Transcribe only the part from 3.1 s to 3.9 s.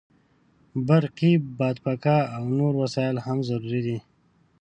هم ضروري